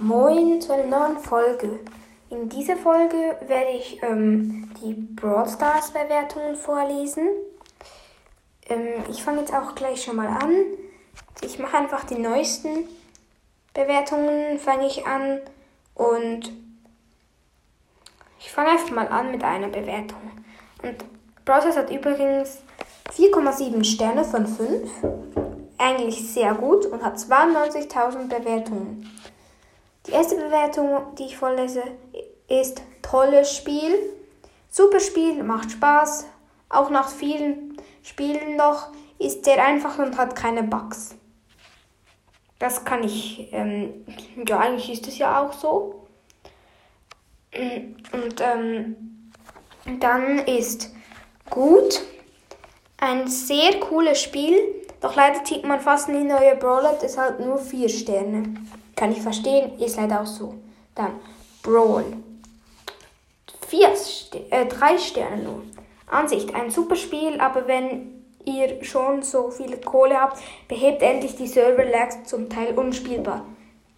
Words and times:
Moin 0.00 0.60
zu 0.60 0.72
einer 0.72 0.84
neuen 0.84 1.18
Folge. 1.18 1.80
In 2.30 2.48
dieser 2.48 2.76
Folge 2.76 3.36
werde 3.48 3.70
ich 3.76 4.00
ähm, 4.04 4.72
die 4.80 4.92
Brawl 4.92 5.48
Stars 5.48 5.90
Bewertungen 5.90 6.54
vorlesen. 6.54 7.26
Ähm, 8.68 9.02
ich 9.10 9.24
fange 9.24 9.40
jetzt 9.40 9.52
auch 9.52 9.74
gleich 9.74 10.04
schon 10.04 10.14
mal 10.14 10.28
an. 10.28 10.52
Ich 11.40 11.58
mache 11.58 11.78
einfach 11.78 12.04
die 12.04 12.18
neuesten 12.18 12.86
Bewertungen, 13.74 14.60
fange 14.60 14.86
ich 14.86 15.04
an 15.04 15.40
und 15.96 16.52
ich 18.38 18.52
fange 18.52 18.70
einfach 18.70 18.92
mal 18.92 19.08
an 19.08 19.32
mit 19.32 19.42
einer 19.42 19.66
Bewertung. 19.66 20.30
Und 20.80 20.94
Brawl 21.44 21.60
Stars 21.60 21.76
hat 21.76 21.90
übrigens 21.90 22.58
4,7 23.16 23.82
Sterne 23.82 24.24
von 24.24 24.46
5. 24.46 24.90
Eigentlich 25.76 26.32
sehr 26.32 26.54
gut 26.54 26.86
und 26.86 27.02
hat 27.02 27.16
92.000 27.16 28.28
Bewertungen. 28.28 29.10
Die 30.08 30.12
erste 30.12 30.36
Bewertung, 30.36 31.14
die 31.18 31.26
ich 31.26 31.36
vorlese, 31.36 31.82
ist 32.48 32.80
tolles 33.02 33.54
Spiel. 33.54 33.98
Super 34.70 35.00
Spiel, 35.00 35.42
macht 35.42 35.70
Spaß. 35.70 36.24
Auch 36.70 36.88
nach 36.88 37.10
vielen 37.10 37.76
Spielen 38.02 38.56
noch 38.56 38.88
ist 39.18 39.44
sehr 39.44 39.62
einfach 39.62 39.98
und 39.98 40.16
hat 40.16 40.34
keine 40.34 40.62
Bugs. 40.62 41.14
Das 42.58 42.86
kann 42.86 43.04
ich, 43.04 43.52
ähm, 43.52 44.06
ja, 44.46 44.58
eigentlich 44.58 44.90
ist 44.90 45.06
es 45.06 45.18
ja 45.18 45.42
auch 45.42 45.52
so. 45.52 46.06
Und 47.52 48.40
ähm, 48.40 49.30
dann 50.00 50.38
ist 50.38 50.90
gut. 51.50 52.00
Ein 52.96 53.28
sehr 53.28 53.78
cooles 53.78 54.22
Spiel, 54.22 54.58
doch 55.00 55.14
leider 55.14 55.44
zieht 55.44 55.64
man 55.64 55.80
fast 55.80 56.08
nie 56.08 56.24
neue 56.24 56.56
Brawler, 56.56 56.98
deshalb 57.00 57.38
nur 57.40 57.58
vier 57.58 57.88
Sterne. 57.88 58.54
Kann 58.98 59.12
ich 59.12 59.22
verstehen, 59.22 59.78
ist 59.78 59.96
leider 59.96 60.22
auch 60.22 60.26
so. 60.26 60.54
Dann 60.96 61.20
Brawl. 61.62 62.04
Vier, 63.68 63.94
äh, 64.50 64.66
drei 64.66 64.98
Sterne 64.98 65.44
nur. 65.44 65.62
Ansicht, 66.08 66.52
ein 66.52 66.72
super 66.72 66.96
Spiel, 66.96 67.38
aber 67.38 67.68
wenn 67.68 68.24
ihr 68.44 68.82
schon 68.82 69.22
so 69.22 69.52
viel 69.52 69.76
Kohle 69.76 70.20
habt, 70.20 70.42
behebt 70.66 71.00
endlich 71.00 71.36
die 71.36 71.46
Server-Lags 71.46 72.24
zum 72.24 72.50
Teil 72.50 72.76
unspielbar. 72.76 73.44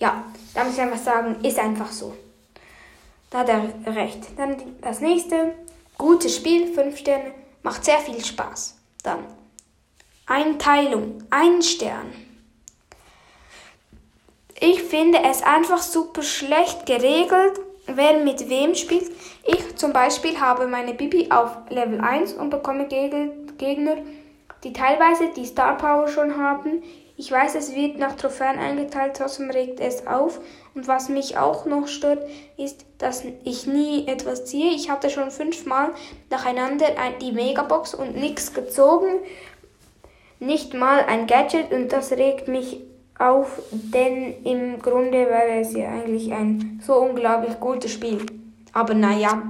Ja, 0.00 0.22
da 0.52 0.64
muss 0.64 0.74
ich 0.74 0.80
einfach 0.82 0.98
sagen, 0.98 1.42
ist 1.42 1.58
einfach 1.58 1.90
so. 1.90 2.14
Da 3.30 3.38
hat 3.38 3.48
er 3.48 3.96
recht. 3.96 4.18
Dann 4.36 4.56
das 4.82 5.00
nächste. 5.00 5.54
Gutes 5.96 6.36
Spiel, 6.36 6.74
5 6.74 6.98
Sterne, 6.98 7.32
macht 7.62 7.86
sehr 7.86 8.00
viel 8.00 8.22
Spaß. 8.22 8.76
Dann 9.02 9.24
Einteilung, 10.26 11.24
ein 11.30 11.62
Stern. 11.62 12.12
Ich 14.62 14.82
finde 14.82 15.20
es 15.24 15.42
einfach 15.42 15.80
super 15.80 16.22
schlecht 16.22 16.84
geregelt, 16.84 17.58
wer 17.86 18.18
mit 18.18 18.50
wem 18.50 18.74
spielt. 18.74 19.10
Ich 19.46 19.76
zum 19.76 19.94
Beispiel 19.94 20.38
habe 20.38 20.66
meine 20.66 20.92
Bibi 20.92 21.30
auf 21.30 21.56
Level 21.70 21.98
1 21.98 22.34
und 22.34 22.50
bekomme 22.50 22.86
Gegner, 22.86 23.96
die 24.62 24.74
teilweise 24.74 25.30
die 25.34 25.46
Star 25.46 25.78
Power 25.78 26.08
schon 26.08 26.36
haben. 26.36 26.82
Ich 27.16 27.32
weiß, 27.32 27.54
es 27.54 27.74
wird 27.74 27.98
nach 27.98 28.16
Trophäen 28.16 28.58
eingeteilt, 28.58 29.16
trotzdem 29.16 29.50
regt 29.50 29.80
es 29.80 30.06
auf. 30.06 30.40
Und 30.74 30.86
was 30.86 31.08
mich 31.08 31.38
auch 31.38 31.64
noch 31.64 31.86
stört, 31.86 32.28
ist, 32.58 32.84
dass 32.98 33.24
ich 33.44 33.66
nie 33.66 34.06
etwas 34.08 34.44
ziehe. 34.44 34.74
Ich 34.74 34.90
hatte 34.90 35.08
schon 35.08 35.30
fünfmal 35.30 35.94
nacheinander 36.28 36.88
die 37.22 37.32
Megabox 37.32 37.94
und 37.94 38.14
nichts 38.14 38.52
gezogen. 38.52 39.20
Nicht 40.38 40.74
mal 40.74 41.00
ein 41.00 41.26
Gadget 41.26 41.72
und 41.72 41.88
das 41.88 42.12
regt 42.12 42.46
mich 42.48 42.80
auf, 43.20 43.62
denn 43.70 44.42
im 44.44 44.80
Grunde 44.80 45.26
wäre 45.26 45.60
es 45.60 45.74
ja 45.74 45.90
eigentlich 45.90 46.32
ein 46.32 46.80
so 46.84 46.94
unglaublich 46.94 47.60
gutes 47.60 47.92
Spiel. 47.92 48.24
Aber 48.72 48.94
naja, 48.94 49.42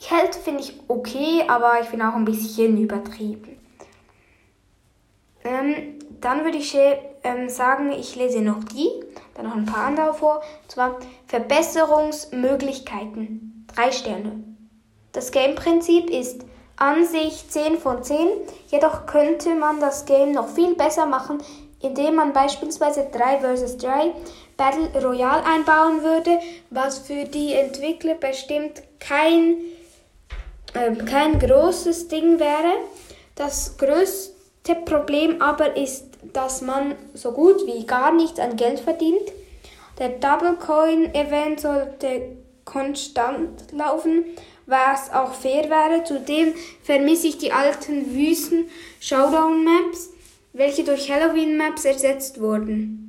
die 0.00 0.14
Hälfte 0.14 0.38
finde 0.38 0.60
ich 0.60 0.78
okay, 0.88 1.42
aber 1.48 1.80
ich 1.80 1.88
finde 1.88 2.08
auch 2.08 2.14
ein 2.14 2.24
bisschen 2.24 2.76
übertrieben. 2.76 3.58
Ähm, 5.44 5.98
dann 6.20 6.44
würde 6.44 6.58
ich 6.58 6.76
ähm, 7.24 7.48
sagen, 7.48 7.90
ich 7.92 8.14
lese 8.16 8.42
noch 8.42 8.62
die, 8.64 8.90
dann 9.34 9.46
noch 9.46 9.56
ein 9.56 9.66
paar 9.66 9.86
andere 9.86 10.14
vor. 10.14 10.42
Und 10.62 10.70
zwar 10.70 10.96
Verbesserungsmöglichkeiten. 11.26 13.66
Drei 13.74 13.90
Sterne. 13.92 14.44
Das 15.12 15.32
Game-Prinzip 15.32 16.10
ist 16.10 16.44
an 16.76 17.06
sich 17.06 17.48
10 17.48 17.78
von 17.78 18.02
10, 18.02 18.28
jedoch 18.68 19.06
könnte 19.06 19.54
man 19.54 19.80
das 19.80 20.04
Game 20.06 20.32
noch 20.32 20.48
viel 20.48 20.74
besser 20.74 21.04
machen, 21.04 21.42
indem 21.80 22.16
man 22.16 22.32
beispielsweise 22.32 23.08
3 23.10 23.38
vs 23.38 23.78
3 23.78 24.12
Battle 24.56 24.90
Royale 25.02 25.44
einbauen 25.44 26.02
würde, 26.02 26.38
was 26.70 26.98
für 26.98 27.24
die 27.24 27.54
Entwickler 27.54 28.14
bestimmt 28.14 28.82
kein, 28.98 29.56
äh, 30.74 30.94
kein 31.04 31.38
großes 31.38 32.08
Ding 32.08 32.38
wäre. 32.38 32.74
Das 33.34 33.78
größte 33.78 34.74
Problem 34.84 35.40
aber 35.40 35.76
ist, 35.76 36.04
dass 36.34 36.60
man 36.60 36.94
so 37.14 37.32
gut 37.32 37.66
wie 37.66 37.86
gar 37.86 38.12
nichts 38.12 38.38
an 38.38 38.56
Geld 38.56 38.80
verdient. 38.80 39.32
Der 39.98 40.10
Double 40.10 40.56
Coin 40.56 41.14
Event 41.14 41.60
sollte 41.60 42.36
konstant 42.64 43.72
laufen, 43.72 44.24
was 44.66 45.12
auch 45.12 45.34
fair 45.34 45.68
wäre. 45.70 46.04
Zudem 46.04 46.54
vermisse 46.82 47.28
ich 47.28 47.38
die 47.38 47.52
alten 47.52 48.14
Wüsten 48.14 48.68
Showdown 49.00 49.64
Maps 49.64 50.10
welche 50.52 50.84
durch 50.84 51.10
Halloween-Maps 51.10 51.84
ersetzt 51.84 52.40
wurden. 52.40 53.06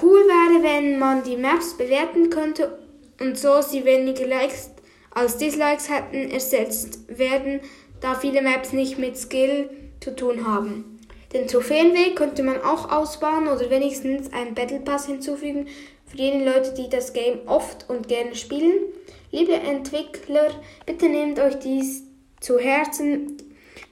Cool 0.00 0.20
wäre, 0.20 0.62
wenn 0.62 0.98
man 0.98 1.24
die 1.24 1.36
Maps 1.36 1.76
bewerten 1.76 2.30
könnte 2.30 2.78
und 3.20 3.36
so 3.36 3.60
sie 3.62 3.84
weniger 3.84 4.26
Likes 4.26 4.70
als 5.10 5.38
Dislikes 5.38 5.90
hätten 5.90 6.30
ersetzt 6.30 7.00
werden, 7.08 7.60
da 8.00 8.14
viele 8.14 8.42
Maps 8.42 8.72
nicht 8.72 8.98
mit 8.98 9.16
Skill 9.16 9.70
zu 10.00 10.14
tun 10.14 10.46
haben. 10.46 11.00
Den 11.32 11.48
Trophäenweg 11.48 12.16
könnte 12.16 12.42
man 12.42 12.62
auch 12.62 12.90
ausbauen 12.90 13.48
oder 13.48 13.68
wenigstens 13.70 14.32
einen 14.32 14.54
Battle 14.54 14.80
Pass 14.80 15.06
hinzufügen 15.06 15.66
für 16.06 16.16
jene 16.16 16.44
Leute, 16.44 16.72
die 16.74 16.88
das 16.88 17.12
Game 17.12 17.40
oft 17.46 17.90
und 17.90 18.08
gerne 18.08 18.34
spielen. 18.34 18.78
Liebe 19.30 19.54
Entwickler, 19.54 20.50
bitte 20.86 21.08
nehmt 21.08 21.38
euch 21.38 21.58
dies 21.58 22.04
zu 22.40 22.58
Herzen 22.58 23.36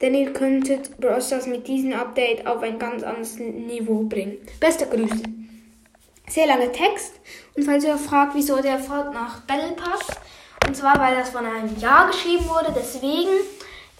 denn 0.00 0.14
ihr 0.14 0.32
könntet 0.32 0.98
Brawl 0.98 1.22
Stars 1.22 1.46
mit 1.46 1.66
diesem 1.66 1.92
Update 1.92 2.46
auf 2.46 2.62
ein 2.62 2.78
ganz 2.78 3.02
anderes 3.02 3.38
Niveau 3.38 4.02
bringen. 4.02 4.38
Beste 4.60 4.86
Grüße. 4.86 5.22
Sehr 6.28 6.46
langer 6.46 6.72
Text 6.72 7.12
und 7.54 7.64
falls 7.64 7.84
ihr 7.84 7.96
fragt, 7.96 8.34
wieso 8.34 8.60
der 8.60 8.78
folgt 8.78 9.14
nach 9.14 9.40
Battle 9.42 9.72
Pass, 9.72 10.06
und 10.66 10.76
zwar 10.76 10.98
weil 10.98 11.14
das 11.14 11.30
von 11.30 11.46
einem 11.46 11.76
Jahr 11.78 12.08
geschrieben 12.08 12.48
wurde, 12.48 12.74
deswegen 12.74 13.30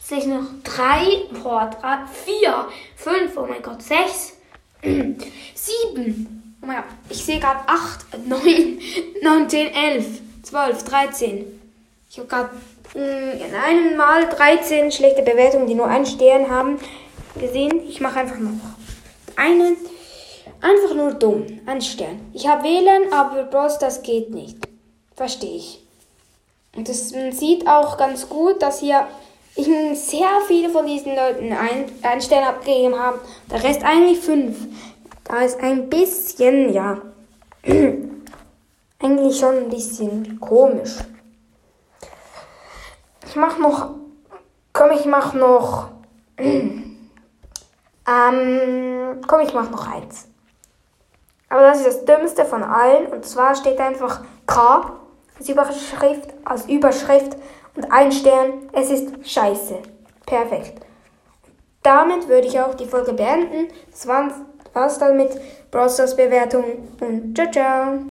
sehe 0.03 0.29
noch 0.29 0.47
drei, 0.63 1.23
boah, 1.43 1.71
drei, 1.81 1.99
vier, 2.25 2.69
fünf, 2.97 3.37
oh 3.37 3.47
mein 3.47 3.63
Gott, 3.63 3.83
sechs, 3.83 4.35
sieben, 4.83 6.59
oh 6.63 6.67
mein 6.67 6.77
Gott, 6.77 6.85
ich 7.09 7.25
sehe 7.25 7.41
gerade 7.41 7.61
acht, 7.69 8.07
neun, 8.27 8.81
neun, 9.23 9.49
zehn, 9.49 9.73
elf, 9.73 10.07
zwölf, 10.43 10.83
dreizehn. 10.85 11.45
Ich 12.09 12.19
habe 12.19 12.29
gerade 12.29 12.51
in 12.95 13.55
einem 13.55 13.97
Mal 13.97 14.29
13 14.29 14.91
schlechte 14.93 15.23
Bewertungen, 15.23 15.67
die 15.67 15.75
nur 15.75 15.87
einen 15.87 16.07
Stern 16.07 16.51
haben, 16.51 16.79
gesehen. 17.39 17.83
Ich 17.89 18.01
mache 18.01 18.21
einfach 18.21 18.39
noch 18.39 18.53
einen. 19.37 19.77
Einfach 20.61 20.95
nur 20.95 21.13
dumm. 21.13 21.47
Ein 21.67 21.81
Stern. 21.81 22.21
Ich 22.33 22.47
habe 22.49 22.65
wählen, 22.65 23.13
aber 23.13 23.45
Bros, 23.45 23.79
das 23.79 24.03
geht 24.03 24.31
nicht. 24.31 24.57
Verstehe 25.15 25.57
ich. 25.57 25.83
Und 26.75 26.89
das, 26.89 27.13
man 27.13 27.33
sieht 27.33 27.67
auch 27.67 27.97
ganz 27.99 28.29
gut, 28.29 28.63
dass 28.63 28.81
hier 28.81 29.07
ich 29.55 29.67
sehr 29.99 30.29
viele 30.47 30.69
von 30.69 30.87
diesen 30.87 31.15
Leuten 31.15 31.53
ein, 31.53 31.87
einen 32.03 32.21
Stern 32.21 32.45
abgegeben 32.45 32.99
haben. 32.99 33.19
Der 33.51 33.63
Rest 33.65 33.83
eigentlich 33.83 34.19
fünf. 34.19 34.57
Da 35.25 35.43
ist 35.43 35.61
ein 35.61 35.89
bisschen, 35.89 36.73
ja, 36.73 37.01
eigentlich 38.99 39.39
schon 39.39 39.57
ein 39.57 39.71
bisschen 39.71 40.39
komisch. 40.41 40.97
Ich 43.37 43.43
mach 43.43 43.59
noch. 43.59 43.91
Komm, 44.73 44.93
ich 44.93 45.05
mach 45.05 45.35
noch. 45.35 45.91
ähm, 46.39 46.95
komm, 49.27 49.41
ich 49.43 49.53
mach 49.53 49.71
noch 49.71 49.93
eins. 49.93 50.27
Aber 51.51 51.61
das 51.61 51.81
ist 51.81 51.87
das 51.87 52.05
dümmste 52.07 52.47
von 52.47 52.63
allen. 52.63 53.09
Und 53.09 53.27
zwar 53.27 53.55
steht 53.55 53.79
einfach 53.79 54.23
K 54.47 54.91
als 55.39 55.51
Überschrift, 55.51 56.33
als 56.47 56.65
Überschrift 56.67 57.37
und 57.75 57.93
ein 57.93 58.11
Stern. 58.11 58.71
Es 58.73 58.89
ist 58.89 59.29
scheiße. 59.31 59.81
Perfekt. 60.25 60.87
Damit 61.83 62.29
würde 62.29 62.47
ich 62.47 62.59
auch 62.59 62.73
die 62.73 62.87
Folge 62.87 63.13
beenden. 63.13 63.69
Das 63.91 64.07
war's 64.07 64.99
dann 64.99 65.19
mit 65.19 65.39
Browsers 65.71 66.17
Bewertung 66.17 66.89
und 67.01 67.37
ciao, 67.37 67.51
ciao. 67.51 67.99